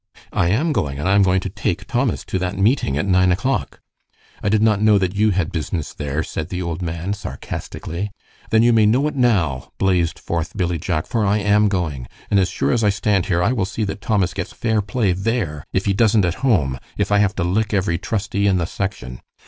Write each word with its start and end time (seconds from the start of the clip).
"I 0.33 0.49
am 0.49 0.71
going, 0.73 0.97
and 0.97 1.07
I 1.07 1.13
am 1.13 1.21
going 1.21 1.41
to 1.41 1.49
take 1.49 1.85
Thomas 1.85 2.25
to 2.25 2.39
that 2.39 2.57
meeting 2.57 2.97
at 2.97 3.05
nine 3.05 3.31
o'clock." 3.31 3.81
"I 4.41 4.49
did 4.49 4.63
not 4.63 4.81
know 4.81 4.97
that 4.97 5.13
you 5.13 5.29
had 5.29 5.51
business 5.51 5.93
there," 5.93 6.23
said 6.23 6.49
the 6.49 6.59
old 6.59 6.81
man, 6.81 7.13
sarcastically. 7.13 8.09
"Then 8.49 8.63
you 8.63 8.73
may 8.73 8.87
know 8.87 9.05
it 9.05 9.15
now," 9.15 9.71
blazed 9.77 10.17
forth 10.17 10.57
Billy 10.57 10.79
Jack, 10.79 11.05
"for 11.05 11.23
I 11.23 11.37
am 11.37 11.67
going. 11.67 12.07
And 12.31 12.39
as 12.39 12.49
sure 12.49 12.71
as 12.71 12.83
I 12.83 12.89
stand 12.89 13.27
here, 13.27 13.43
I 13.43 13.51
will 13.53 13.63
see 13.65 13.83
that 13.83 14.01
Thomas 14.01 14.33
gets 14.33 14.51
fair 14.53 14.81
play 14.81 15.11
there 15.11 15.65
if 15.71 15.85
he 15.85 15.93
doesn't 15.93 16.25
at 16.25 16.33
home, 16.41 16.79
if 16.97 17.11
I 17.11 17.19
have 17.19 17.35
to 17.35 17.43
lick 17.43 17.71
every 17.71 17.99
trustee 17.99 18.47
in 18.47 18.57
the 18.57 18.65
section." 18.65 19.19